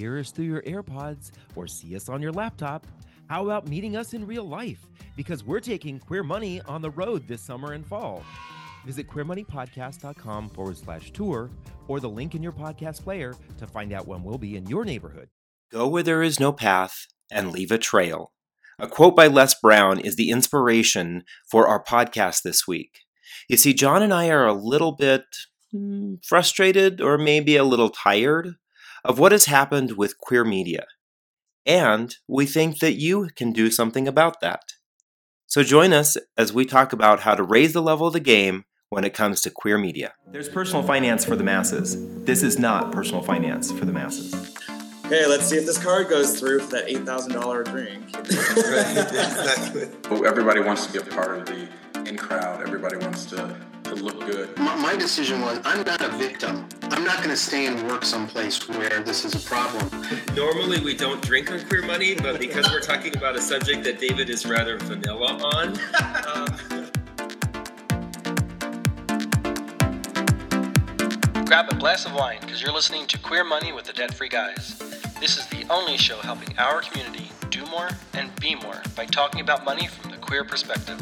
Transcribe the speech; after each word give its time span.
hear 0.00 0.18
us 0.18 0.30
through 0.30 0.46
your 0.46 0.62
AirPods 0.62 1.30
or 1.54 1.66
see 1.66 1.94
us 1.94 2.08
on 2.08 2.22
your 2.22 2.32
laptop, 2.32 2.86
how 3.28 3.44
about 3.44 3.68
meeting 3.68 3.96
us 3.96 4.14
in 4.14 4.26
real 4.26 4.44
life? 4.44 4.86
Because 5.14 5.44
we're 5.44 5.60
taking 5.60 5.98
Queer 5.98 6.22
Money 6.22 6.62
on 6.62 6.80
the 6.80 6.90
road 6.90 7.28
this 7.28 7.42
summer 7.42 7.74
and 7.74 7.86
fall. 7.86 8.24
Visit 8.86 9.08
queermoneypodcast.com 9.08 10.48
forward 10.50 10.78
slash 10.78 11.10
tour 11.10 11.50
or 11.86 12.00
the 12.00 12.08
link 12.08 12.34
in 12.34 12.42
your 12.42 12.52
podcast 12.52 13.04
player 13.04 13.34
to 13.58 13.66
find 13.66 13.92
out 13.92 14.08
when 14.08 14.24
we'll 14.24 14.38
be 14.38 14.56
in 14.56 14.66
your 14.66 14.86
neighborhood. 14.86 15.28
Go 15.70 15.86
where 15.86 16.02
there 16.02 16.22
is 16.22 16.40
no 16.40 16.50
path 16.50 17.06
and 17.30 17.52
leave 17.52 17.70
a 17.70 17.78
trail. 17.78 18.32
A 18.78 18.88
quote 18.88 19.14
by 19.14 19.26
Les 19.26 19.54
Brown 19.60 20.00
is 20.00 20.16
the 20.16 20.30
inspiration 20.30 21.24
for 21.50 21.68
our 21.68 21.84
podcast 21.84 22.42
this 22.42 22.66
week. 22.66 23.00
You 23.48 23.58
see, 23.58 23.74
John 23.74 24.02
and 24.02 24.14
I 24.14 24.30
are 24.30 24.46
a 24.46 24.54
little 24.54 24.92
bit 24.92 25.24
hmm, 25.70 26.14
frustrated 26.26 27.02
or 27.02 27.18
maybe 27.18 27.56
a 27.56 27.64
little 27.64 27.90
tired 27.90 28.54
of 29.04 29.18
what 29.18 29.32
has 29.32 29.46
happened 29.46 29.92
with 29.92 30.18
queer 30.18 30.44
media. 30.44 30.86
And 31.66 32.14
we 32.26 32.46
think 32.46 32.78
that 32.78 32.94
you 32.94 33.28
can 33.36 33.52
do 33.52 33.70
something 33.70 34.08
about 34.08 34.40
that. 34.40 34.62
So 35.46 35.62
join 35.62 35.92
us 35.92 36.16
as 36.36 36.52
we 36.52 36.64
talk 36.64 36.92
about 36.92 37.20
how 37.20 37.34
to 37.34 37.42
raise 37.42 37.72
the 37.72 37.82
level 37.82 38.06
of 38.06 38.12
the 38.12 38.20
game 38.20 38.64
when 38.88 39.04
it 39.04 39.14
comes 39.14 39.40
to 39.42 39.50
queer 39.50 39.78
media. 39.78 40.14
There's 40.26 40.48
personal 40.48 40.82
finance 40.82 41.24
for 41.24 41.36
the 41.36 41.44
masses. 41.44 42.24
This 42.24 42.42
is 42.42 42.58
not 42.58 42.92
personal 42.92 43.22
finance 43.22 43.70
for 43.72 43.84
the 43.84 43.92
masses. 43.92 44.34
Okay, 45.06 45.26
let's 45.26 45.46
see 45.46 45.56
if 45.56 45.66
this 45.66 45.78
card 45.78 46.08
goes 46.08 46.38
through 46.38 46.60
for 46.60 46.72
that 46.72 46.88
eight 46.88 47.04
thousand 47.04 47.32
dollar 47.32 47.64
drink. 47.64 48.16
exactly. 48.18 49.88
Everybody 50.24 50.60
wants 50.60 50.86
to 50.86 50.92
be 50.92 50.98
a 50.98 51.12
part 51.12 51.36
of 51.36 51.46
the 51.46 51.68
in 52.08 52.16
crowd. 52.16 52.62
Everybody 52.62 52.96
wants 52.98 53.26
to, 53.26 53.56
to 53.90 53.96
look 53.96 54.20
good. 54.20 54.56
My, 54.56 54.76
my 54.76 54.96
decision 54.96 55.40
was 55.40 55.60
I'm 55.64 55.84
not 55.84 56.00
a 56.00 56.08
victim. 56.16 56.68
I'm 56.82 57.02
not 57.04 57.18
going 57.18 57.30
to 57.30 57.36
stay 57.36 57.66
and 57.66 57.86
work 57.88 58.04
someplace 58.04 58.68
where 58.68 59.00
this 59.00 59.24
is 59.24 59.34
a 59.34 59.48
problem. 59.48 59.90
Normally 60.36 60.80
we 60.80 60.94
don't 60.94 61.20
drink 61.22 61.50
on 61.50 61.60
queer 61.66 61.82
money, 61.82 62.14
but 62.14 62.38
because 62.38 62.70
we're 62.70 62.80
talking 62.80 63.16
about 63.16 63.34
a 63.34 63.40
subject 63.40 63.82
that 63.84 63.98
David 63.98 64.30
is 64.30 64.46
rather 64.46 64.78
vanilla 64.78 65.38
on. 65.42 65.78
Uh, 65.92 66.46
Grab 71.46 71.68
a 71.68 71.74
glass 71.74 72.06
of 72.06 72.14
wine 72.14 72.38
because 72.42 72.62
you're 72.62 72.72
listening 72.72 73.08
to 73.08 73.18
Queer 73.18 73.42
Money 73.42 73.72
with 73.72 73.84
the 73.84 73.92
Debt 73.92 74.14
Free 74.14 74.28
Guys. 74.28 74.78
This 75.18 75.36
is 75.36 75.46
the 75.46 75.66
only 75.68 75.96
show 75.96 76.16
helping 76.18 76.56
our 76.58 76.80
community 76.80 77.32
do 77.50 77.66
more 77.66 77.88
and 78.14 78.30
be 78.40 78.54
more 78.54 78.80
by 78.94 79.04
talking 79.06 79.40
about 79.40 79.64
money 79.64 79.88
from 79.88 80.12
the 80.12 80.16
queer 80.18 80.44
perspective. 80.44 81.00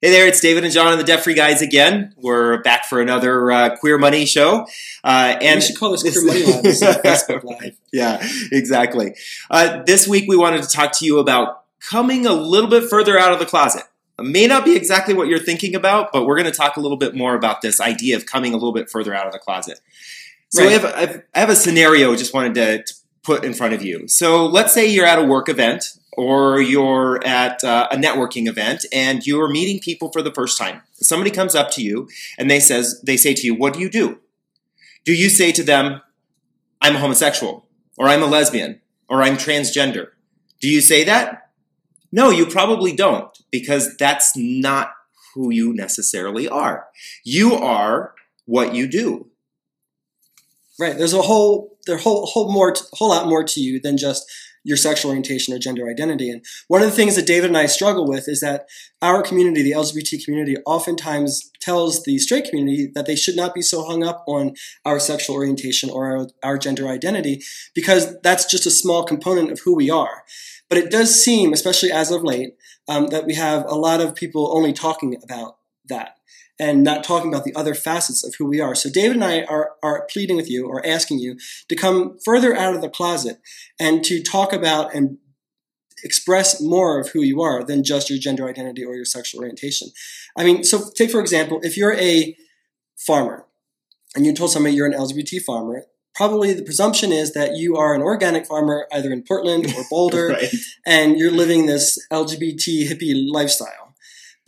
Hey 0.00 0.10
there, 0.10 0.28
it's 0.28 0.40
David 0.40 0.62
and 0.62 0.72
John 0.72 0.92
and 0.92 1.00
the 1.00 1.04
Debt 1.04 1.24
Free 1.24 1.34
Guys 1.34 1.60
again. 1.60 2.14
We're 2.16 2.62
back 2.62 2.84
for 2.84 3.00
another 3.00 3.50
uh, 3.50 3.76
Queer 3.78 3.98
Money 3.98 4.26
show. 4.26 4.64
Uh, 5.02 5.36
and 5.40 5.56
we 5.56 5.60
should 5.60 5.76
call 5.76 5.90
this 5.90 6.02
Queer 6.02 6.24
Money 6.24 6.44
Live 6.44 6.62
Facebook 7.02 7.42
Live. 7.60 7.76
Yeah, 7.92 8.24
exactly. 8.52 9.16
Uh, 9.50 9.82
this 9.82 10.06
week 10.06 10.26
we 10.28 10.36
wanted 10.36 10.62
to 10.62 10.68
talk 10.68 10.92
to 10.98 11.04
you 11.04 11.18
about 11.18 11.64
coming 11.80 12.26
a 12.26 12.32
little 12.32 12.70
bit 12.70 12.88
further 12.88 13.18
out 13.18 13.32
of 13.32 13.40
the 13.40 13.44
closet. 13.44 13.82
It 14.20 14.24
may 14.24 14.46
not 14.46 14.64
be 14.64 14.76
exactly 14.76 15.14
what 15.14 15.26
you're 15.26 15.40
thinking 15.40 15.74
about, 15.74 16.12
but 16.12 16.26
we're 16.26 16.36
going 16.36 16.50
to 16.50 16.56
talk 16.56 16.76
a 16.76 16.80
little 16.80 16.96
bit 16.96 17.16
more 17.16 17.34
about 17.34 17.60
this 17.60 17.80
idea 17.80 18.16
of 18.16 18.24
coming 18.24 18.52
a 18.52 18.56
little 18.56 18.72
bit 18.72 18.88
further 18.88 19.12
out 19.12 19.26
of 19.26 19.32
the 19.32 19.40
closet. 19.40 19.80
So 20.50 20.62
right. 20.62 20.68
I, 20.68 21.00
have, 21.00 21.22
I 21.34 21.38
have 21.40 21.50
a 21.50 21.56
scenario 21.56 22.12
I 22.12 22.16
just 22.16 22.32
wanted 22.32 22.54
to, 22.54 22.82
to 22.84 22.94
put 23.28 23.44
in 23.44 23.52
front 23.52 23.74
of 23.74 23.82
you. 23.82 24.08
So 24.08 24.46
let's 24.46 24.72
say 24.72 24.86
you're 24.86 25.04
at 25.04 25.18
a 25.18 25.22
work 25.22 25.50
event 25.50 25.98
or 26.16 26.62
you're 26.62 27.22
at 27.26 27.62
uh, 27.62 27.86
a 27.90 27.96
networking 27.96 28.48
event 28.48 28.86
and 28.90 29.26
you're 29.26 29.50
meeting 29.50 29.80
people 29.80 30.10
for 30.10 30.22
the 30.22 30.32
first 30.32 30.56
time. 30.56 30.80
Somebody 30.94 31.30
comes 31.30 31.54
up 31.54 31.70
to 31.72 31.82
you 31.82 32.08
and 32.38 32.50
they 32.50 32.58
says 32.58 33.02
they 33.04 33.18
say 33.18 33.34
to 33.34 33.46
you, 33.46 33.54
"What 33.54 33.74
do 33.74 33.80
you 33.80 33.90
do?" 33.90 34.18
Do 35.04 35.12
you 35.12 35.28
say 35.28 35.52
to 35.52 35.62
them, 35.62 36.00
"I'm 36.80 36.96
a 36.96 37.00
homosexual," 37.00 37.66
or 37.98 38.08
"I'm 38.08 38.22
a 38.22 38.26
lesbian," 38.26 38.80
or 39.10 39.22
"I'm 39.22 39.36
transgender"? 39.36 40.06
Do 40.58 40.68
you 40.68 40.80
say 40.80 41.04
that? 41.04 41.50
No, 42.10 42.30
you 42.30 42.46
probably 42.46 42.96
don't, 42.96 43.30
because 43.50 43.94
that's 43.98 44.34
not 44.34 44.94
who 45.34 45.52
you 45.52 45.74
necessarily 45.74 46.48
are. 46.48 46.86
You 47.24 47.54
are 47.54 48.14
what 48.46 48.74
you 48.74 48.88
do. 48.88 49.27
Right. 50.78 50.96
There's 50.96 51.12
a 51.12 51.22
whole 51.22 51.76
there's 51.86 52.00
a 52.00 52.02
whole 52.04 52.26
whole 52.26 52.52
more 52.52 52.74
whole 52.92 53.08
lot 53.08 53.28
more 53.28 53.42
to 53.42 53.60
you 53.60 53.80
than 53.80 53.96
just 53.96 54.24
your 54.64 54.76
sexual 54.76 55.10
orientation 55.10 55.54
or 55.54 55.58
gender 55.58 55.88
identity. 55.88 56.30
And 56.30 56.44
one 56.68 56.82
of 56.82 56.90
the 56.90 56.94
things 56.94 57.16
that 57.16 57.26
David 57.26 57.48
and 57.48 57.56
I 57.56 57.66
struggle 57.66 58.06
with 58.06 58.28
is 58.28 58.40
that 58.40 58.66
our 59.00 59.22
community, 59.22 59.62
the 59.62 59.72
LGBT 59.72 60.24
community, 60.24 60.56
oftentimes 60.66 61.50
tells 61.60 62.02
the 62.02 62.18
straight 62.18 62.44
community 62.44 62.90
that 62.94 63.06
they 63.06 63.16
should 63.16 63.36
not 63.36 63.54
be 63.54 63.62
so 63.62 63.84
hung 63.84 64.04
up 64.04 64.24
on 64.26 64.54
our 64.84 65.00
sexual 65.00 65.36
orientation 65.36 65.88
or 65.90 66.16
our, 66.16 66.26
our 66.42 66.58
gender 66.58 66.88
identity 66.88 67.42
because 67.74 68.20
that's 68.22 68.44
just 68.44 68.66
a 68.66 68.70
small 68.70 69.04
component 69.04 69.50
of 69.50 69.60
who 69.64 69.74
we 69.74 69.90
are. 69.90 70.22
But 70.68 70.78
it 70.78 70.90
does 70.90 71.22
seem, 71.22 71.52
especially 71.52 71.90
as 71.90 72.10
of 72.10 72.22
late, 72.22 72.50
um, 72.88 73.06
that 73.08 73.24
we 73.24 73.34
have 73.34 73.64
a 73.64 73.74
lot 73.74 74.00
of 74.00 74.14
people 74.14 74.54
only 74.54 74.72
talking 74.72 75.16
about 75.22 75.56
that 75.88 76.16
and 76.58 76.82
not 76.82 77.04
talking 77.04 77.32
about 77.32 77.44
the 77.44 77.54
other 77.54 77.74
facets 77.74 78.24
of 78.24 78.34
who 78.38 78.46
we 78.46 78.60
are. 78.60 78.74
So 78.74 78.90
David 78.90 79.16
and 79.16 79.24
I 79.24 79.42
are, 79.44 79.72
are 79.82 80.06
pleading 80.10 80.36
with 80.36 80.50
you 80.50 80.66
or 80.66 80.84
asking 80.84 81.20
you 81.20 81.38
to 81.68 81.76
come 81.76 82.18
further 82.24 82.54
out 82.54 82.74
of 82.74 82.80
the 82.80 82.88
closet 82.88 83.40
and 83.78 84.04
to 84.04 84.22
talk 84.22 84.52
about 84.52 84.94
and 84.94 85.18
express 86.04 86.60
more 86.60 86.98
of 86.98 87.10
who 87.10 87.22
you 87.22 87.42
are 87.42 87.64
than 87.64 87.84
just 87.84 88.10
your 88.10 88.18
gender 88.18 88.48
identity 88.48 88.84
or 88.84 88.94
your 88.94 89.04
sexual 89.04 89.40
orientation. 89.40 89.88
I 90.36 90.44
mean, 90.44 90.64
so 90.64 90.90
take 90.94 91.10
for 91.10 91.20
example, 91.20 91.60
if 91.62 91.76
you're 91.76 91.94
a 91.94 92.36
farmer 92.96 93.46
and 94.14 94.24
you 94.26 94.32
told 94.34 94.50
somebody 94.50 94.74
you're 94.74 94.86
an 94.86 94.92
LGBT 94.92 95.42
farmer, 95.42 95.84
probably 96.14 96.52
the 96.52 96.62
presumption 96.62 97.12
is 97.12 97.32
that 97.32 97.56
you 97.56 97.76
are 97.76 97.94
an 97.94 98.02
organic 98.02 98.46
farmer 98.46 98.86
either 98.92 99.12
in 99.12 99.22
Portland 99.22 99.66
or 99.76 99.84
Boulder 99.88 100.28
right. 100.30 100.52
and 100.86 101.18
you're 101.18 101.30
living 101.30 101.66
this 101.66 101.98
LGBT 102.12 102.88
hippie 102.88 103.28
lifestyle. 103.30 103.87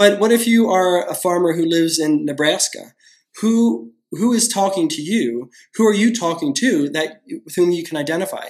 But 0.01 0.19
what 0.19 0.33
if 0.33 0.47
you 0.47 0.71
are 0.71 1.07
a 1.07 1.15
farmer 1.15 1.53
who 1.53 1.67
lives 1.67 1.99
in 1.99 2.25
Nebraska? 2.25 2.95
Who 3.43 3.93
who 4.13 4.33
is 4.33 4.49
talking 4.49 4.89
to 4.89 5.03
you? 5.03 5.51
Who 5.75 5.87
are 5.87 5.93
you 5.93 6.13
talking 6.13 6.55
to 6.55 6.89
that 6.89 7.21
with 7.45 7.55
whom 7.55 7.71
you 7.71 7.85
can 7.85 7.99
identify? 7.99 8.47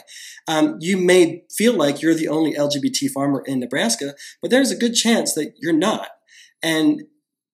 Um, 0.46 0.76
you 0.78 0.96
may 0.96 1.42
feel 1.50 1.72
like 1.72 2.00
you're 2.00 2.14
the 2.14 2.28
only 2.28 2.54
LGBT 2.54 3.10
farmer 3.10 3.42
in 3.44 3.58
Nebraska, 3.58 4.14
but 4.40 4.52
there's 4.52 4.70
a 4.70 4.76
good 4.76 4.94
chance 4.94 5.34
that 5.34 5.54
you're 5.60 5.72
not. 5.72 6.10
And 6.62 7.02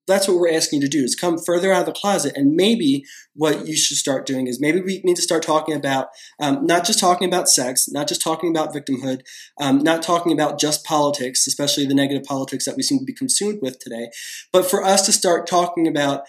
that's 0.06 0.28
what 0.28 0.38
we're 0.38 0.52
asking 0.52 0.80
you 0.80 0.88
to 0.88 0.98
do 0.98 1.04
is 1.04 1.14
come 1.14 1.38
further 1.38 1.72
out 1.72 1.80
of 1.80 1.86
the 1.86 1.92
closet. 1.92 2.32
And 2.36 2.54
maybe 2.54 3.04
what 3.34 3.66
you 3.66 3.76
should 3.76 3.96
start 3.96 4.26
doing 4.26 4.46
is 4.46 4.60
maybe 4.60 4.80
we 4.80 5.00
need 5.04 5.16
to 5.16 5.22
start 5.22 5.42
talking 5.42 5.74
about 5.74 6.08
um, 6.40 6.64
not 6.66 6.84
just 6.84 6.98
talking 6.98 7.28
about 7.28 7.48
sex 7.48 7.86
not 7.88 8.08
just 8.08 8.22
talking 8.22 8.50
about 8.50 8.74
victimhood 8.74 9.20
um, 9.60 9.78
not 9.78 10.02
talking 10.02 10.32
about 10.32 10.58
just 10.58 10.84
politics 10.84 11.46
especially 11.46 11.86
the 11.86 11.94
negative 11.94 12.24
politics 12.24 12.64
that 12.64 12.76
we 12.76 12.82
seem 12.82 12.98
to 12.98 13.04
be 13.04 13.12
consumed 13.12 13.58
with 13.62 13.78
today 13.78 14.08
but 14.52 14.64
for 14.64 14.82
us 14.82 15.04
to 15.04 15.12
start 15.12 15.46
talking 15.46 15.86
about 15.86 16.22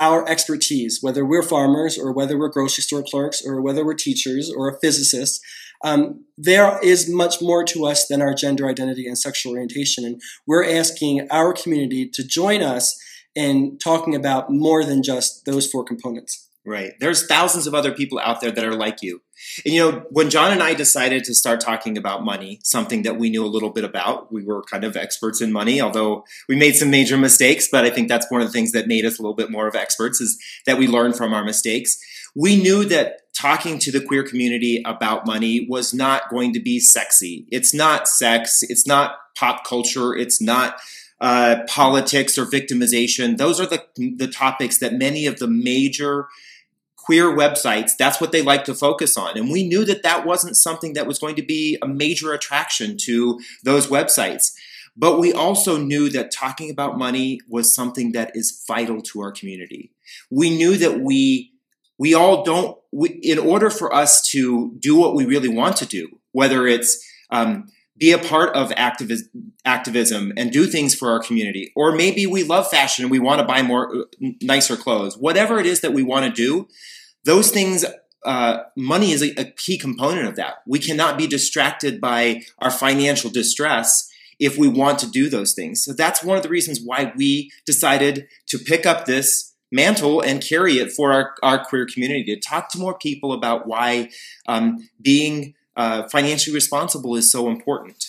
our 0.00 0.26
expertise 0.28 0.98
whether 1.02 1.24
we're 1.24 1.42
farmers 1.42 1.98
or 1.98 2.12
whether 2.12 2.38
we're 2.38 2.48
grocery 2.48 2.82
store 2.82 3.04
clerks 3.08 3.42
or 3.44 3.60
whether 3.60 3.84
we're 3.84 3.94
teachers 3.94 4.50
or 4.54 4.68
a 4.68 4.78
physicist 4.80 5.42
um, 5.84 6.24
there 6.38 6.78
is 6.82 7.08
much 7.08 7.42
more 7.42 7.62
to 7.64 7.86
us 7.86 8.06
than 8.06 8.22
our 8.22 8.34
gender 8.34 8.66
identity 8.66 9.06
and 9.06 9.18
sexual 9.18 9.52
orientation. 9.52 10.06
And 10.06 10.20
we're 10.46 10.64
asking 10.64 11.28
our 11.30 11.52
community 11.52 12.08
to 12.14 12.26
join 12.26 12.62
us 12.62 12.98
and 13.36 13.78
talking 13.80 14.14
about 14.14 14.50
more 14.50 14.84
than 14.84 15.02
just 15.02 15.44
those 15.44 15.70
four 15.70 15.84
components. 15.84 16.48
Right. 16.66 16.94
There's 16.98 17.28
thousands 17.28 17.68
of 17.68 17.74
other 17.74 17.92
people 17.92 18.18
out 18.18 18.40
there 18.40 18.50
that 18.50 18.64
are 18.64 18.74
like 18.74 19.00
you. 19.00 19.22
And 19.64 19.72
you 19.72 19.80
know, 19.80 20.04
when 20.10 20.30
John 20.30 20.50
and 20.50 20.60
I 20.60 20.74
decided 20.74 21.22
to 21.24 21.34
start 21.34 21.60
talking 21.60 21.96
about 21.96 22.24
money, 22.24 22.58
something 22.64 23.02
that 23.02 23.16
we 23.16 23.30
knew 23.30 23.44
a 23.44 23.46
little 23.46 23.70
bit 23.70 23.84
about, 23.84 24.32
we 24.32 24.42
were 24.42 24.64
kind 24.64 24.82
of 24.82 24.96
experts 24.96 25.40
in 25.40 25.52
money, 25.52 25.80
although 25.80 26.24
we 26.48 26.56
made 26.56 26.74
some 26.74 26.90
major 26.90 27.16
mistakes, 27.16 27.68
but 27.70 27.84
I 27.84 27.90
think 27.90 28.08
that's 28.08 28.28
one 28.32 28.40
of 28.40 28.48
the 28.48 28.52
things 28.52 28.72
that 28.72 28.88
made 28.88 29.04
us 29.04 29.20
a 29.20 29.22
little 29.22 29.36
bit 29.36 29.48
more 29.48 29.68
of 29.68 29.76
experts 29.76 30.20
is 30.20 30.42
that 30.66 30.76
we 30.76 30.88
learned 30.88 31.14
from 31.14 31.32
our 31.32 31.44
mistakes. 31.44 31.98
We 32.34 32.60
knew 32.60 32.84
that 32.86 33.20
talking 33.32 33.78
to 33.78 33.92
the 33.92 34.04
queer 34.04 34.24
community 34.24 34.82
about 34.84 35.24
money 35.24 35.68
was 35.70 35.94
not 35.94 36.30
going 36.30 36.52
to 36.54 36.60
be 36.60 36.80
sexy. 36.80 37.46
It's 37.52 37.72
not 37.72 38.08
sex, 38.08 38.64
it's 38.64 38.88
not 38.88 39.18
pop 39.38 39.64
culture, 39.64 40.16
it's 40.16 40.42
not 40.42 40.80
uh, 41.20 41.62
politics 41.68 42.36
or 42.36 42.44
victimization. 42.44 43.36
Those 43.36 43.60
are 43.60 43.66
the, 43.66 43.84
the 43.96 44.28
topics 44.28 44.78
that 44.78 44.94
many 44.94 45.26
of 45.26 45.38
the 45.38 45.48
major 45.48 46.28
queer 47.06 47.26
websites, 47.26 47.96
that's 47.96 48.20
what 48.20 48.32
they 48.32 48.42
like 48.42 48.64
to 48.64 48.74
focus 48.74 49.16
on. 49.16 49.38
And 49.38 49.50
we 49.50 49.66
knew 49.66 49.84
that 49.84 50.02
that 50.02 50.26
wasn't 50.26 50.56
something 50.56 50.94
that 50.94 51.06
was 51.06 51.20
going 51.20 51.36
to 51.36 51.42
be 51.42 51.78
a 51.80 51.86
major 51.86 52.32
attraction 52.32 52.96
to 53.02 53.38
those 53.62 53.86
websites. 53.86 54.52
But 54.96 55.20
we 55.20 55.32
also 55.32 55.78
knew 55.78 56.08
that 56.10 56.32
talking 56.32 56.68
about 56.68 56.98
money 56.98 57.40
was 57.48 57.72
something 57.72 58.10
that 58.12 58.32
is 58.34 58.64
vital 58.66 59.00
to 59.02 59.20
our 59.20 59.30
community. 59.30 59.92
We 60.30 60.50
knew 60.50 60.76
that 60.78 61.00
we 61.00 61.52
we 61.98 62.12
all 62.12 62.44
don't 62.44 62.76
we, 62.92 63.08
in 63.08 63.38
order 63.38 63.70
for 63.70 63.94
us 63.94 64.26
to 64.30 64.74
do 64.78 64.96
what 64.96 65.14
we 65.14 65.24
really 65.24 65.48
want 65.48 65.76
to 65.76 65.86
do, 65.86 66.18
whether 66.32 66.66
it's 66.66 67.04
um, 67.30 67.68
be 67.98 68.12
a 68.12 68.18
part 68.18 68.54
of 68.54 68.70
activis- 68.70 69.28
activism 69.64 70.32
and 70.36 70.52
do 70.52 70.66
things 70.66 70.94
for 70.94 71.10
our 71.10 71.20
community. 71.20 71.72
Or 71.74 71.92
maybe 71.92 72.26
we 72.26 72.42
love 72.42 72.68
fashion 72.68 73.04
and 73.04 73.10
we 73.10 73.18
want 73.18 73.40
to 73.40 73.46
buy 73.46 73.62
more 73.62 73.94
uh, 73.94 74.02
nicer 74.42 74.76
clothes. 74.76 75.16
Whatever 75.16 75.58
it 75.58 75.66
is 75.66 75.80
that 75.80 75.92
we 75.92 76.02
want 76.02 76.26
to 76.26 76.30
do, 76.30 76.68
those 77.24 77.50
things 77.50 77.84
uh, 78.24 78.64
money 78.76 79.12
is 79.12 79.22
a, 79.22 79.40
a, 79.40 79.44
key 79.44 79.78
component 79.78 80.26
of 80.26 80.34
that. 80.34 80.56
We 80.66 80.80
cannot 80.80 81.16
be 81.16 81.28
distracted 81.28 82.00
by 82.00 82.42
our 82.58 82.72
financial 82.72 83.30
distress 83.30 84.10
if 84.40 84.58
we 84.58 84.66
want 84.66 84.98
to 84.98 85.10
do 85.10 85.28
those 85.30 85.54
things. 85.54 85.84
So 85.84 85.92
that's 85.92 86.24
one 86.24 86.36
of 86.36 86.42
the 86.42 86.48
reasons 86.48 86.80
why 86.82 87.12
we 87.16 87.52
decided 87.64 88.26
to 88.48 88.58
pick 88.58 88.84
up 88.84 89.06
this 89.06 89.54
mantle 89.70 90.20
and 90.20 90.42
carry 90.42 90.74
it 90.74 90.92
for 90.92 91.12
our, 91.12 91.34
our 91.42 91.64
queer 91.64 91.86
community 91.86 92.24
to 92.24 92.40
talk 92.40 92.68
to 92.70 92.78
more 92.78 92.98
people 92.98 93.32
about 93.32 93.66
why 93.66 94.10
um, 94.48 94.88
being 95.00 95.54
uh, 95.76 96.08
financially 96.08 96.54
responsible 96.54 97.16
is 97.16 97.30
so 97.30 97.48
important. 97.48 98.04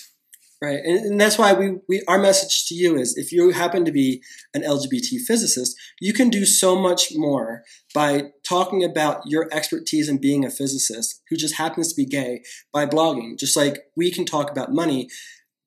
Right, 0.60 0.80
and, 0.84 1.06
and, 1.06 1.22
that's 1.22 1.38
why 1.38 1.54
we, 1.54 1.78
we 1.88 2.02
our 2.08 2.18
message 2.18 2.66
to 2.66 2.74
you 2.74 2.98
is 2.98 3.16
if 3.16 3.32
you 3.32 3.52
happen 3.52 3.86
to 3.86 3.92
be 3.92 4.24
an 4.56 4.64
LGBT 4.64 5.20
physicist, 5.28 5.78
you 6.02 6.14
can 6.14 6.30
do 6.30 6.48
so 6.48 6.76
much 6.76 7.10
more 7.14 7.64
by 7.94 8.32
talking 8.44 8.84
about 8.84 9.22
your 9.28 9.48
expertise 9.52 10.10
in 10.10 10.18
being 10.18 10.44
a 10.44 10.50
physicist 10.50 11.22
who 11.30 11.36
just 11.36 11.58
happens 11.58 11.94
to 11.94 11.96
be 11.96 12.08
gay 12.08 12.42
by 12.74 12.88
blogging. 12.88 13.38
Just 13.38 13.56
like 13.56 13.84
we 13.96 14.10
can 14.10 14.26
talk 14.26 14.50
about 14.50 14.74
money 14.74 15.10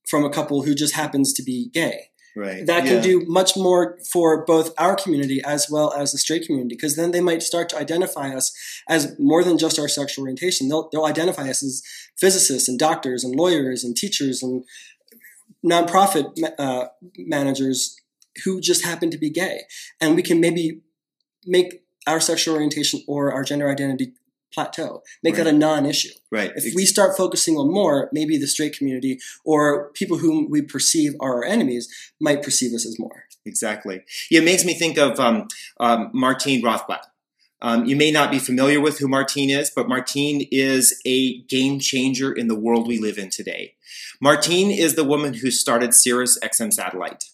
from 0.08 0.24
a 0.24 0.30
couple 0.30 0.62
who 0.62 0.74
just 0.74 0.94
happens 0.94 1.32
to 1.34 1.42
be 1.44 1.70
gay. 1.72 2.08
Right. 2.40 2.64
That 2.66 2.84
can 2.84 2.96
Yeah. 2.96 3.10
do 3.10 3.24
much 3.26 3.56
more 3.66 3.98
for 4.12 4.44
both 4.46 4.72
our 4.78 4.96
community 4.96 5.38
as 5.44 5.62
well 5.70 5.92
as 5.92 6.12
the 6.12 6.18
straight 6.18 6.44
community, 6.46 6.74
because 6.74 6.96
then 6.96 7.10
they 7.10 7.20
might 7.20 7.42
start 7.42 7.68
to 7.70 7.76
identify 7.84 8.28
us 8.34 8.46
as 8.88 9.14
more 9.18 9.42
than 9.44 9.58
just 9.58 9.78
our 9.78 9.88
sexual 9.88 10.22
orientation. 10.22 10.68
They'll, 10.68 10.88
they'll 10.90 11.04
identify 11.04 11.46
us 11.50 11.62
as 11.62 11.82
physicists 12.18 12.68
and 12.68 12.78
doctors 12.78 13.24
and 13.24 13.36
lawyers 13.36 13.84
and 13.84 13.94
teachers 13.94 14.42
and 14.42 14.64
nonprofit 15.64 16.26
ma- 16.38 16.56
uh, 16.64 16.88
managers 17.16 17.96
who 18.44 18.60
just 18.60 18.84
happen 18.84 19.10
to 19.10 19.18
be 19.18 19.30
gay. 19.30 19.62
And 20.00 20.16
we 20.16 20.22
can 20.22 20.40
maybe 20.40 20.80
make 21.44 21.82
our 22.06 22.20
sexual 22.20 22.54
orientation 22.54 23.02
or 23.06 23.32
our 23.32 23.44
gender 23.44 23.68
identity 23.70 24.14
plateau, 24.52 25.02
make 25.22 25.36
that 25.36 25.46
a 25.46 25.52
non 25.52 25.86
issue. 25.86 26.10
Right. 26.30 26.52
If 26.54 26.74
we 26.74 26.84
start 26.84 27.16
focusing 27.16 27.56
on 27.56 27.72
more, 27.72 28.08
maybe 28.12 28.36
the 28.36 28.46
straight 28.46 28.76
community 28.76 29.18
or 29.44 29.90
people 29.90 30.18
whom 30.18 30.48
we 30.50 30.62
perceive 30.62 31.14
are 31.20 31.36
our 31.36 31.44
enemies 31.44 31.88
might 32.20 32.42
perceive 32.42 32.74
us 32.74 32.86
as 32.86 32.98
more. 32.98 33.24
Exactly. 33.46 34.02
Yeah, 34.30 34.40
it 34.40 34.44
makes 34.44 34.64
me 34.64 34.74
think 34.74 34.98
of 34.98 35.18
um, 35.18 35.48
um, 35.78 36.10
Martine 36.12 36.62
Rothblatt. 36.62 37.04
Um, 37.62 37.84
you 37.84 37.94
may 37.94 38.10
not 38.10 38.30
be 38.30 38.38
familiar 38.38 38.80
with 38.80 38.98
who 38.98 39.08
Martine 39.08 39.50
is, 39.50 39.70
but 39.70 39.88
Martine 39.88 40.48
is 40.50 40.98
a 41.04 41.42
game 41.42 41.78
changer 41.78 42.32
in 42.32 42.48
the 42.48 42.58
world 42.58 42.88
we 42.88 42.98
live 42.98 43.18
in 43.18 43.28
today. 43.28 43.74
Martine 44.20 44.70
is 44.70 44.94
the 44.94 45.04
woman 45.04 45.34
who 45.34 45.50
started 45.50 45.94
Sirius 45.94 46.38
XM 46.42 46.72
Satellite. 46.72 47.24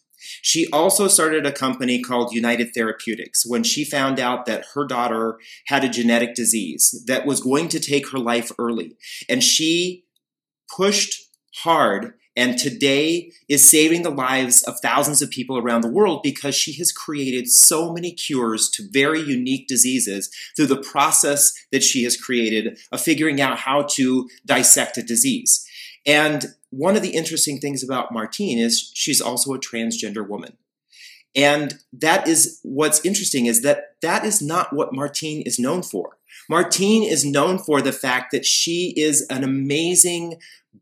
She 0.43 0.69
also 0.73 1.09
started 1.09 1.47
a 1.47 1.53
company 1.53 2.03
called 2.03 2.33
United 2.33 2.73
Therapeutics 2.75 3.45
when 3.47 3.63
she 3.63 3.85
found 3.85 4.19
out 4.19 4.47
that 4.47 4.67
her 4.75 4.87
daughter 4.87 5.39
had 5.67 5.85
a 5.85 5.89
genetic 5.89 6.35
disease 6.35 7.03
that 7.07 7.27
was 7.27 7.41
going 7.41 7.69
to 7.69 7.81
take 7.81 8.11
her 8.11 8.19
life 8.19 8.53
early. 8.59 8.97
And 9.29 9.43
she 9.43 10.05
pushed 10.75 11.23
hard 11.63 12.15
and 12.37 12.59
today 12.59 13.33
is 13.49 13.69
saving 13.69 14.03
the 14.03 14.11
lives 14.11 14.63
of 14.65 14.79
thousands 14.81 15.23
of 15.23 15.31
people 15.31 15.57
around 15.57 15.81
the 15.81 15.91
world 15.91 16.21
because 16.23 16.55
she 16.55 16.75
has 16.75 16.93
created 16.93 17.49
so 17.49 17.93
many 17.93 18.13
cures 18.13 18.69
to 18.75 18.87
very 18.93 19.21
unique 19.21 19.67
diseases 19.67 20.31
through 20.55 20.67
the 20.67 20.77
process 20.81 21.53
that 21.73 21.83
she 21.83 22.05
has 22.05 22.17
created 22.17 22.79
of 22.93 23.01
figuring 23.01 23.41
out 23.41 23.61
how 23.61 23.87
to 23.93 24.29
dissect 24.45 24.99
a 24.99 25.03
disease. 25.03 25.66
And 26.07 26.47
one 26.71 26.97
of 26.97 27.03
the 27.03 27.17
interesting 27.17 27.59
things 27.59 27.83
about 27.83 28.13
Martine 28.13 28.59
is 28.59 28.91
she's 28.95 29.21
also 29.21 29.53
a 29.55 29.59
transgender 29.59 30.27
woman. 30.27 30.57
And 31.35 31.79
that 31.93 32.27
is 32.27 32.61
what's 32.63 33.05
interesting 33.05 33.47
is 33.47 33.63
that 33.63 33.97
that 34.01 34.25
is 34.25 34.41
not 34.41 34.75
what 34.75 34.95
Martine 34.95 35.43
is 35.43 35.59
known 35.59 35.83
for. 35.83 36.17
Martine 36.49 37.03
is 37.03 37.25
known 37.25 37.59
for 37.59 37.83
the 37.83 37.93
fact 37.93 38.31
that 38.33 38.47
she 38.47 38.95
is 38.97 39.27
an 39.29 39.45
amazing 39.45 40.39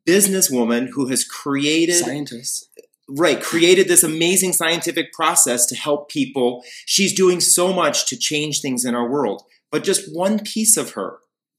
businesswoman 0.07 0.89
who 0.93 1.09
has 1.09 1.25
created 1.25 1.97
Scientists. 1.97 2.69
right 3.09 3.41
created 3.41 3.89
this 3.89 4.03
amazing 4.03 4.53
scientific 4.53 5.13
process 5.13 5.67
to 5.67 5.77
help 5.77 6.11
people 6.11 6.65
she's 6.85 7.15
doing 7.15 7.41
so 7.41 7.73
much 7.73 8.07
to 8.07 8.17
change 8.17 8.61
things 8.61 8.85
in 8.85 8.95
our 8.95 9.09
world 9.09 9.43
but 9.71 9.85
just 9.85 10.13
one 10.15 10.39
piece 10.41 10.77
of 10.77 10.93
her 10.93 11.19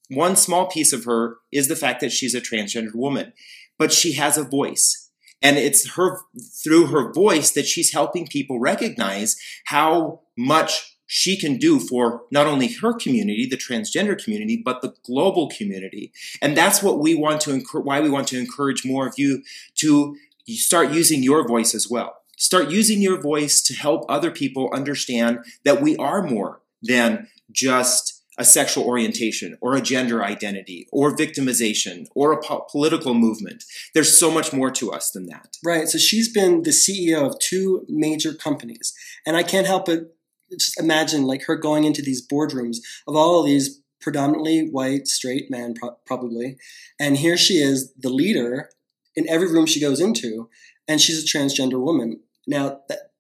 one 0.10 0.36
small 0.36 0.68
piece 0.68 0.94
of 0.94 1.06
her 1.06 1.38
is 1.52 1.68
the 1.68 1.76
fact 1.76 2.02
that 2.02 2.12
she's 2.12 2.36
a 2.36 2.42
transgender 2.42 2.96
woman 2.96 3.34
but 3.78 3.92
she 3.92 4.14
has 4.14 4.38
a 4.38 4.44
voice 4.44 5.06
and 5.42 5.58
it's 5.58 5.92
her 5.96 6.20
through 6.64 6.88
her 6.88 7.12
voice 7.12 7.52
that 7.52 7.68
she's 7.68 7.94
helping 7.94 8.28
people 8.28 8.60
recognize 8.60 9.36
how 9.66 10.22
much 10.38 10.98
she 11.08 11.38
can 11.38 11.58
do 11.58 11.80
for 11.80 12.24
not 12.32 12.48
only 12.48 12.74
her 12.74 12.94
community, 12.94 13.46
the 13.46 13.58
transgender 13.58 14.22
community, 14.22 14.60
but 14.64 14.82
the 14.82 14.96
global 15.06 15.50
community. 15.50 16.12
And 16.42 16.58
that's 16.58 16.82
what 16.82 17.00
we 17.00 17.14
want 17.14 17.42
to 17.42 17.54
encourage, 17.54 17.86
why 17.86 18.02
we 18.02 18.10
want 18.10 18.28
to 18.30 18.40
encourage 18.40 18.86
more 18.86 19.08
of 19.08 19.14
you 19.18 19.44
to 19.76 20.18
start 20.48 20.92
using 20.92 21.22
your 21.22 21.48
voice 21.48 21.76
as 21.76 21.88
well. 21.90 22.18
Start 22.38 22.72
using 22.72 23.02
your 23.02 23.22
voice 23.22 23.62
to 23.64 23.74
help 23.76 24.04
other 24.10 24.32
people 24.32 24.70
understand 24.74 25.40
that 25.64 25.82
we 25.82 25.96
are 25.98 26.24
more 26.24 26.62
than 26.82 27.28
just 27.52 28.15
a 28.38 28.46
sexual 28.46 28.84
orientation 28.84 29.58
or 29.62 29.76
a 29.76 29.82
gender 29.82 30.24
identity 30.24 30.88
or 30.92 31.16
victimization 31.16 32.08
or 32.16 32.32
a 32.32 32.42
po- 32.42 32.66
political 32.70 33.14
movement. 33.14 33.64
There's 33.94 34.18
so 34.18 34.30
much 34.30 34.52
more 34.52 34.72
to 34.72 34.92
us 34.92 35.12
than 35.12 35.28
that. 35.28 35.58
Right. 35.64 35.88
So 35.88 35.98
she's 35.98 36.32
been 36.32 36.64
the 36.64 36.72
CEO 36.72 37.26
of 37.26 37.40
two 37.40 37.86
major 37.88 38.34
companies. 38.34 38.94
And 39.26 39.38
I 39.38 39.44
can't 39.44 39.68
help 39.68 39.86
but 39.86 40.16
just 40.52 40.80
imagine 40.80 41.24
like 41.24 41.44
her 41.46 41.56
going 41.56 41.84
into 41.86 42.02
these 42.02 42.26
boardrooms 42.26 42.78
of 43.08 43.16
all 43.16 43.40
of 43.40 43.46
these 43.46 43.82
predominantly 44.02 44.70
white, 44.70 45.08
straight 45.08 45.50
men, 45.50 45.74
pro- 45.74 45.98
probably. 46.06 46.58
And 47.00 47.18
here 47.18 47.38
she 47.38 47.56
is, 47.56 47.92
the 47.98 48.10
leader 48.10 48.70
in 49.16 49.28
every 49.28 49.52
room 49.52 49.66
she 49.66 49.82
goes 49.82 50.00
into, 50.00 50.50
and 50.88 51.02
she's 51.02 51.24
a 51.24 51.26
transgender 51.26 51.82
woman. 51.82 52.20
Now, 52.48 52.82
that, 52.90 53.12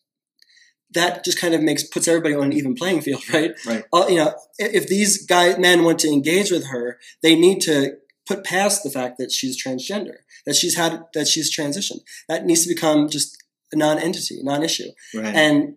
that 0.95 1.23
just 1.23 1.39
kind 1.39 1.53
of 1.53 1.61
makes 1.61 1.83
puts 1.83 2.07
everybody 2.07 2.33
on 2.33 2.45
an 2.45 2.53
even 2.53 2.73
playing 2.75 3.01
field, 3.01 3.21
right? 3.33 3.51
Right. 3.65 3.83
Uh, 3.93 4.05
you 4.09 4.15
know, 4.15 4.33
if, 4.57 4.87
these 4.87 5.25
guy 5.25 5.55
men 5.57 5.83
want 5.83 5.99
to 5.99 6.09
engage 6.09 6.51
with 6.51 6.67
her, 6.67 6.99
they 7.21 7.35
need 7.35 7.61
to 7.61 7.97
put 8.27 8.43
past 8.43 8.83
the 8.83 8.89
fact 8.89 9.17
that 9.19 9.31
she's 9.31 9.61
transgender, 9.61 10.17
that 10.45 10.55
she's 10.55 10.75
had 10.75 11.03
that 11.13 11.27
she's 11.27 11.55
transitioned. 11.55 12.01
That 12.27 12.45
needs 12.45 12.63
to 12.63 12.69
become 12.73 13.07
just 13.09 13.37
a 13.71 13.77
non-entity, 13.77 14.39
non-issue, 14.41 14.89
Right. 15.13 15.35
and 15.35 15.75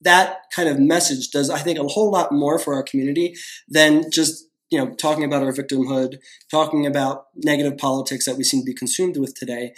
that 0.00 0.42
kind 0.54 0.68
of 0.68 0.78
message 0.78 1.30
does, 1.30 1.50
I 1.50 1.58
think, 1.58 1.78
a 1.78 1.82
whole 1.88 2.10
lot 2.10 2.30
more 2.32 2.58
for 2.58 2.74
our 2.74 2.82
community 2.82 3.34
than 3.68 4.10
just 4.10 4.44
you 4.70 4.78
know 4.78 4.94
talking 4.94 5.24
about 5.24 5.42
our 5.42 5.52
victimhood, 5.52 6.18
talking 6.50 6.86
about 6.86 7.26
negative 7.36 7.78
politics 7.78 8.26
that 8.26 8.36
we 8.36 8.44
seem 8.44 8.60
to 8.60 8.66
be 8.66 8.74
consumed 8.74 9.16
with 9.16 9.34
today, 9.34 9.74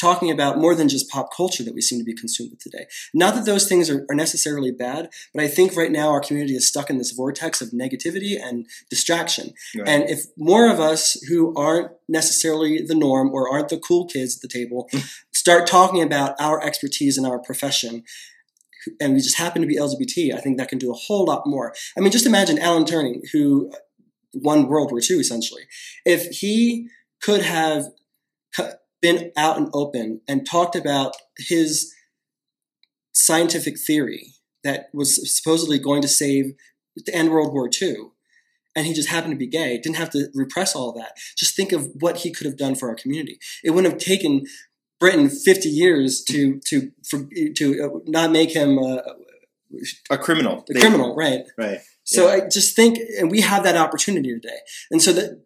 talking 0.00 0.30
about 0.30 0.58
more 0.58 0.74
than 0.74 0.88
just 0.88 1.10
pop 1.10 1.34
culture 1.34 1.62
that 1.64 1.74
we 1.74 1.80
seem 1.80 1.98
to 1.98 2.04
be 2.04 2.14
consumed 2.14 2.50
with 2.50 2.60
today. 2.60 2.86
Not 3.12 3.34
that 3.34 3.44
those 3.44 3.68
things 3.68 3.90
are, 3.90 4.06
are 4.08 4.14
necessarily 4.14 4.70
bad, 4.70 5.10
but 5.34 5.42
I 5.42 5.48
think 5.48 5.76
right 5.76 5.90
now 5.90 6.10
our 6.10 6.20
community 6.20 6.54
is 6.54 6.68
stuck 6.68 6.88
in 6.88 6.98
this 6.98 7.10
vortex 7.10 7.60
of 7.60 7.70
negativity 7.70 8.38
and 8.40 8.66
distraction. 8.90 9.52
Right. 9.76 9.88
And 9.88 10.08
if 10.08 10.26
more 10.36 10.70
of 10.70 10.80
us 10.80 11.20
who 11.28 11.54
aren't 11.56 11.90
necessarily 12.08 12.82
the 12.82 12.94
norm 12.94 13.30
or 13.30 13.50
aren't 13.52 13.68
the 13.68 13.78
cool 13.78 14.06
kids 14.06 14.36
at 14.36 14.42
the 14.42 14.48
table 14.48 14.88
hmm. 14.92 15.00
start 15.32 15.66
talking 15.66 16.02
about 16.02 16.34
our 16.40 16.62
expertise 16.62 17.18
in 17.18 17.24
our 17.24 17.38
profession, 17.38 18.04
and 19.00 19.14
we 19.14 19.20
just 19.20 19.36
happen 19.36 19.60
to 19.60 19.68
be 19.68 19.76
LGBT, 19.76 20.34
I 20.34 20.40
think 20.40 20.56
that 20.58 20.68
can 20.68 20.78
do 20.78 20.90
a 20.90 20.96
whole 20.96 21.24
lot 21.24 21.42
more. 21.46 21.74
I 21.96 22.00
mean, 22.00 22.12
just 22.12 22.26
imagine 22.26 22.58
Alan 22.58 22.84
Turing, 22.84 23.20
who 23.32 23.72
won 24.32 24.68
World 24.68 24.90
War 24.90 25.00
II 25.00 25.16
essentially. 25.18 25.62
If 26.04 26.38
he 26.38 26.88
could 27.20 27.42
have 27.42 27.86
been 29.00 29.30
out 29.36 29.56
and 29.56 29.68
open 29.72 30.20
and 30.28 30.46
talked 30.46 30.74
about 30.76 31.14
his 31.38 31.92
scientific 33.12 33.78
theory 33.78 34.34
that 34.64 34.88
was 34.92 35.34
supposedly 35.36 35.78
going 35.78 36.02
to 36.02 36.08
save 36.08 36.52
to 37.06 37.14
end 37.14 37.30
World 37.30 37.52
War 37.52 37.68
II, 37.80 37.94
and 38.74 38.86
he 38.86 38.92
just 38.92 39.08
happened 39.08 39.32
to 39.32 39.38
be 39.38 39.46
gay, 39.46 39.78
didn't 39.78 39.96
have 39.96 40.10
to 40.10 40.28
repress 40.34 40.74
all 40.74 40.90
of 40.90 40.96
that. 40.96 41.12
Just 41.36 41.54
think 41.54 41.72
of 41.72 41.88
what 42.00 42.18
he 42.18 42.32
could 42.32 42.46
have 42.46 42.56
done 42.56 42.74
for 42.74 42.88
our 42.88 42.94
community. 42.96 43.38
It 43.62 43.70
wouldn't 43.70 43.92
have 43.92 44.00
taken 44.02 44.44
Britain 45.00 45.28
50 45.30 45.68
years 45.68 46.24
to 46.24 46.58
to 46.66 46.90
for, 47.08 47.28
to 47.56 47.82
uh, 47.84 47.98
not 48.06 48.32
make 48.32 48.50
him 48.50 48.78
uh, 48.78 48.98
a 50.10 50.18
criminal. 50.18 50.64
a 50.68 50.72
They- 50.74 50.80
criminal, 50.80 51.14
right? 51.14 51.42
Right. 51.56 51.78
So 52.04 52.26
Yeah. 52.26 52.32
I 52.44 52.48
just 52.48 52.74
think, 52.74 52.98
and 53.18 53.30
we 53.30 53.42
have 53.42 53.62
that 53.64 53.76
opportunity 53.76 54.32
today. 54.32 54.58
And 54.90 55.00
so 55.02 55.12
that 55.12 55.44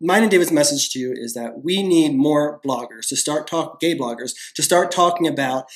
mine 0.00 0.22
and 0.22 0.30
David's 0.30 0.52
message 0.52 0.90
to 0.90 0.98
you 0.98 1.12
is 1.12 1.34
that 1.34 1.64
we 1.64 1.82
need 1.82 2.14
more 2.14 2.60
bloggers 2.64 3.08
to 3.08 3.16
start 3.16 3.46
talk 3.46 3.80
gay 3.80 3.96
bloggers 3.96 4.32
to 4.54 4.62
start 4.62 4.90
talking 4.90 5.26
about 5.26 5.66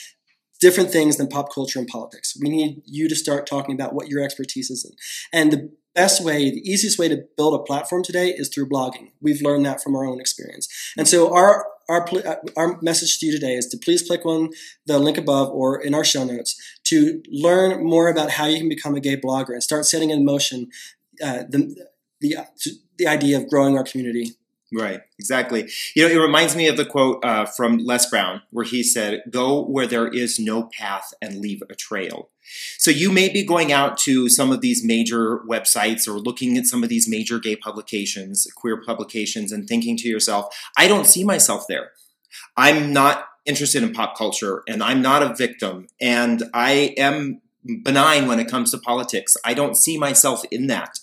different 0.60 0.90
things 0.90 1.16
than 1.16 1.26
pop 1.26 1.52
culture 1.52 1.78
and 1.78 1.88
politics. 1.88 2.36
We 2.40 2.50
need 2.50 2.82
you 2.84 3.08
to 3.08 3.16
start 3.16 3.46
talking 3.46 3.74
about 3.74 3.94
what 3.94 4.08
your 4.08 4.22
expertise 4.22 4.70
is 4.70 4.84
in. 4.84 4.96
And 5.32 5.52
the 5.52 5.72
best 5.94 6.22
way, 6.22 6.50
the 6.50 6.60
easiest 6.60 6.98
way 6.98 7.08
to 7.08 7.24
build 7.36 7.54
a 7.54 7.62
platform 7.62 8.02
today 8.02 8.28
is 8.28 8.48
through 8.48 8.68
blogging. 8.68 9.10
We've 9.20 9.42
learned 9.42 9.66
that 9.66 9.82
from 9.82 9.96
our 9.96 10.04
own 10.04 10.20
experience. 10.20 10.68
And 10.96 11.08
so 11.08 11.34
our 11.34 11.66
our 11.88 12.06
uh, 12.24 12.36
our 12.56 12.78
message 12.80 13.18
to 13.18 13.26
you 13.26 13.32
today 13.32 13.54
is 13.54 13.66
to 13.68 13.78
please 13.78 14.02
click 14.06 14.24
on 14.24 14.50
the 14.86 14.98
link 14.98 15.18
above 15.18 15.48
or 15.48 15.80
in 15.80 15.94
our 15.94 16.04
show 16.04 16.24
notes 16.24 16.60
to 16.84 17.22
learn 17.28 17.84
more 17.84 18.08
about 18.08 18.32
how 18.32 18.46
you 18.46 18.58
can 18.58 18.68
become 18.68 18.94
a 18.94 19.00
gay 19.00 19.16
blogger 19.16 19.50
and 19.50 19.62
start 19.62 19.84
setting 19.86 20.10
in 20.10 20.24
motion 20.24 20.68
uh, 21.22 21.42
the 21.48 21.89
the 22.20 22.36
the 22.98 23.06
idea 23.06 23.38
of 23.38 23.48
growing 23.48 23.76
our 23.76 23.84
community. 23.84 24.32
Right, 24.72 25.00
exactly. 25.18 25.68
You 25.96 26.08
know, 26.08 26.14
it 26.14 26.22
reminds 26.24 26.54
me 26.54 26.68
of 26.68 26.76
the 26.76 26.84
quote 26.84 27.24
uh, 27.24 27.44
from 27.44 27.78
Les 27.78 28.08
Brown 28.08 28.42
where 28.50 28.64
he 28.64 28.84
said, 28.84 29.22
Go 29.28 29.64
where 29.64 29.86
there 29.86 30.06
is 30.06 30.38
no 30.38 30.70
path 30.78 31.12
and 31.20 31.40
leave 31.40 31.60
a 31.68 31.74
trail. 31.74 32.30
So 32.78 32.92
you 32.92 33.10
may 33.10 33.28
be 33.28 33.44
going 33.44 33.72
out 33.72 33.98
to 33.98 34.28
some 34.28 34.52
of 34.52 34.60
these 34.60 34.84
major 34.84 35.38
websites 35.38 36.06
or 36.06 36.20
looking 36.20 36.56
at 36.56 36.66
some 36.66 36.84
of 36.84 36.88
these 36.88 37.08
major 37.08 37.40
gay 37.40 37.56
publications, 37.56 38.46
queer 38.54 38.80
publications, 38.80 39.50
and 39.50 39.66
thinking 39.66 39.96
to 39.98 40.08
yourself, 40.08 40.54
I 40.78 40.86
don't 40.86 41.06
see 41.06 41.24
myself 41.24 41.64
there. 41.68 41.90
I'm 42.56 42.92
not 42.92 43.26
interested 43.46 43.82
in 43.82 43.92
pop 43.92 44.16
culture 44.16 44.62
and 44.68 44.82
I'm 44.82 45.02
not 45.02 45.22
a 45.22 45.34
victim 45.34 45.88
and 46.00 46.44
I 46.54 46.94
am 46.96 47.40
benign 47.82 48.26
when 48.28 48.38
it 48.38 48.48
comes 48.48 48.70
to 48.70 48.78
politics. 48.78 49.36
I 49.44 49.54
don't 49.54 49.76
see 49.76 49.98
myself 49.98 50.42
in 50.50 50.68
that. 50.68 50.98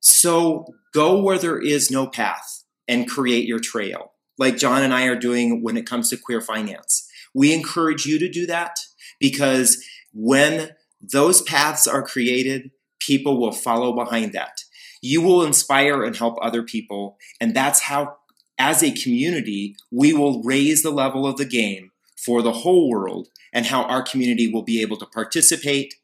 So 0.00 0.66
go 0.92 1.20
where 1.20 1.38
there 1.38 1.60
is 1.60 1.90
no 1.90 2.06
path 2.06 2.64
and 2.86 3.08
create 3.08 3.46
your 3.46 3.58
trail, 3.58 4.12
like 4.38 4.56
John 4.56 4.82
and 4.82 4.94
I 4.94 5.04
are 5.06 5.16
doing 5.16 5.62
when 5.62 5.76
it 5.76 5.86
comes 5.86 6.10
to 6.10 6.16
queer 6.16 6.40
finance. 6.40 7.08
We 7.34 7.52
encourage 7.52 8.06
you 8.06 8.18
to 8.18 8.28
do 8.28 8.46
that 8.46 8.78
because 9.20 9.84
when 10.12 10.70
those 11.00 11.42
paths 11.42 11.86
are 11.86 12.02
created, 12.02 12.70
people 13.00 13.40
will 13.40 13.52
follow 13.52 13.92
behind 13.92 14.32
that. 14.32 14.64
You 15.00 15.22
will 15.22 15.42
inspire 15.44 16.02
and 16.02 16.16
help 16.16 16.38
other 16.42 16.62
people. 16.62 17.18
And 17.40 17.54
that's 17.54 17.82
how, 17.82 18.16
as 18.58 18.82
a 18.82 18.90
community, 18.90 19.76
we 19.92 20.12
will 20.12 20.42
raise 20.42 20.82
the 20.82 20.90
level 20.90 21.26
of 21.26 21.36
the 21.36 21.44
game 21.44 21.92
for 22.16 22.42
the 22.42 22.52
whole 22.52 22.90
world 22.90 23.28
and 23.52 23.66
how 23.66 23.84
our 23.84 24.02
community 24.02 24.50
will 24.52 24.64
be 24.64 24.82
able 24.82 24.96
to 24.96 25.06
participate 25.06 25.94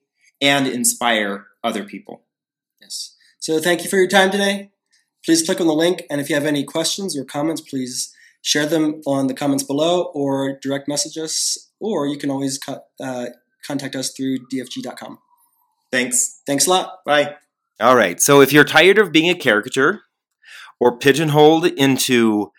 and 0.40 0.66
inspire 0.66 1.46
other 1.62 1.84
people. 1.84 2.22
Yes. 2.80 3.16
So 3.44 3.60
thank 3.60 3.84
you 3.84 3.90
for 3.90 3.98
your 3.98 4.08
time 4.08 4.30
today. 4.30 4.70
Please 5.22 5.42
click 5.42 5.60
on 5.60 5.66
the 5.66 5.74
link. 5.74 6.04
And 6.08 6.18
if 6.18 6.30
you 6.30 6.34
have 6.34 6.46
any 6.46 6.64
questions 6.64 7.14
or 7.14 7.26
comments, 7.26 7.60
please 7.60 8.10
share 8.40 8.64
them 8.64 9.02
on 9.04 9.26
the 9.26 9.34
comments 9.34 9.62
below 9.62 10.04
or 10.14 10.58
direct 10.62 10.88
message 10.88 11.18
us, 11.18 11.70
or 11.78 12.06
you 12.06 12.16
can 12.16 12.30
always 12.30 12.56
cut, 12.56 12.86
uh, 12.98 13.26
contact 13.62 13.96
us 13.96 14.12
through 14.12 14.38
dfg.com. 14.46 15.18
Thanks. 15.92 16.40
Thanks 16.46 16.66
a 16.66 16.70
lot. 16.70 17.04
Bye. 17.04 17.36
All 17.80 17.94
right. 17.94 18.18
So 18.18 18.40
if 18.40 18.50
you're 18.50 18.64
tired 18.64 18.96
of 18.96 19.12
being 19.12 19.28
a 19.28 19.34
caricature 19.34 20.00
or 20.80 20.96
pigeonholed 20.96 21.66
into 21.66 22.50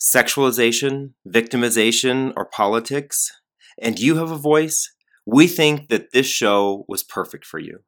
sexualization, 0.00 1.14
victimization, 1.26 2.32
or 2.36 2.44
politics, 2.44 3.32
and 3.76 3.98
you 3.98 4.18
have 4.18 4.30
a 4.30 4.38
voice, 4.38 4.92
we 5.26 5.48
think 5.48 5.88
that 5.88 6.12
this 6.12 6.26
show 6.26 6.84
was 6.86 7.02
perfect 7.02 7.44
for 7.44 7.58
you. 7.58 7.80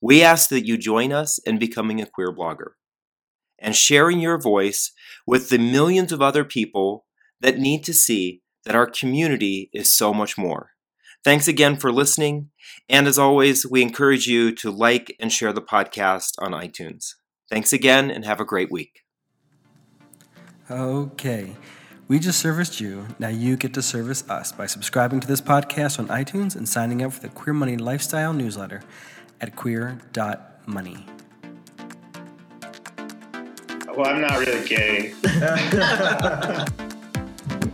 We 0.00 0.22
ask 0.22 0.50
that 0.50 0.66
you 0.66 0.76
join 0.76 1.12
us 1.12 1.38
in 1.38 1.58
becoming 1.58 2.00
a 2.00 2.06
queer 2.06 2.32
blogger 2.32 2.72
and 3.58 3.74
sharing 3.74 4.20
your 4.20 4.38
voice 4.38 4.92
with 5.26 5.48
the 5.48 5.58
millions 5.58 6.12
of 6.12 6.20
other 6.20 6.44
people 6.44 7.06
that 7.40 7.58
need 7.58 7.84
to 7.84 7.94
see 7.94 8.42
that 8.64 8.74
our 8.74 8.86
community 8.86 9.70
is 9.72 9.92
so 9.92 10.12
much 10.12 10.36
more. 10.36 10.70
Thanks 11.24 11.48
again 11.48 11.76
for 11.76 11.90
listening. 11.90 12.50
And 12.88 13.06
as 13.06 13.18
always, 13.18 13.66
we 13.66 13.82
encourage 13.82 14.26
you 14.26 14.52
to 14.56 14.70
like 14.70 15.16
and 15.18 15.32
share 15.32 15.52
the 15.52 15.62
podcast 15.62 16.32
on 16.38 16.52
iTunes. 16.52 17.14
Thanks 17.50 17.72
again 17.72 18.10
and 18.10 18.24
have 18.24 18.40
a 18.40 18.44
great 18.44 18.70
week. 18.70 19.00
Okay. 20.70 21.56
We 22.08 22.20
just 22.20 22.38
serviced 22.38 22.80
you. 22.80 23.06
Now 23.18 23.28
you 23.28 23.56
get 23.56 23.74
to 23.74 23.82
service 23.82 24.28
us 24.28 24.52
by 24.52 24.66
subscribing 24.66 25.18
to 25.20 25.26
this 25.26 25.40
podcast 25.40 25.98
on 25.98 26.06
iTunes 26.08 26.54
and 26.54 26.68
signing 26.68 27.02
up 27.02 27.12
for 27.12 27.20
the 27.20 27.28
Queer 27.28 27.54
Money 27.54 27.76
Lifestyle 27.76 28.32
newsletter 28.32 28.82
at 29.40 29.56
queer.money. 29.56 31.06
Well, 33.96 34.06
I'm 34.06 34.20
not 34.20 34.38
really 34.38 34.66
gay. 34.66 35.14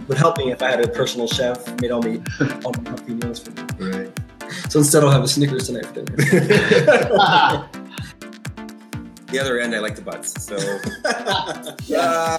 would 0.08 0.18
help 0.18 0.36
me 0.36 0.52
if 0.52 0.62
I 0.62 0.70
had 0.70 0.84
a 0.84 0.88
personal 0.88 1.26
chef 1.26 1.80
made 1.80 1.90
all 1.90 2.02
me 2.02 2.22
all 2.64 2.72
my 2.72 2.90
healthy 2.90 3.14
meals 3.14 3.40
for 3.40 3.50
me. 3.50 3.62
Right. 3.90 4.12
So 4.68 4.80
instead, 4.80 5.02
I'll 5.02 5.10
have 5.10 5.22
a 5.22 5.28
Snickers 5.28 5.66
tonight 5.68 5.86
for 5.86 6.02
dinner. 6.02 6.16
the 9.28 9.38
other 9.40 9.58
end, 9.60 9.74
I 9.74 9.78
like 9.78 9.96
the 9.96 10.02
butts. 10.02 10.44
So. 10.44 10.56
yeah. 11.86 11.98
Uh, 11.98 12.38